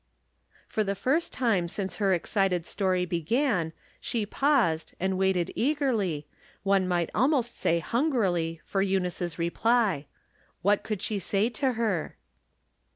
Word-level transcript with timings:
337 0.67 0.67
For 0.67 0.83
the 0.83 0.99
first 0.99 1.31
time 1.31 1.67
since 1.67 1.97
her 1.97 2.11
excited 2.11 2.65
story 2.65 3.05
began 3.05 3.71
she 3.99 4.25
paused, 4.25 4.95
and 4.99 5.15
waited 5.15 5.51
eagerly, 5.55 6.25
one 6.63 6.87
might 6.87 7.11
al 7.13 7.27
most 7.27 7.55
say 7.59 7.77
hungrily, 7.77 8.59
for 8.65 8.81
Eunice's 8.81 9.37
reply. 9.37 10.07
What 10.63 10.81
could 10.83 11.03
she 11.03 11.19
say 11.19 11.49
to 11.49 11.73
her 11.73 12.17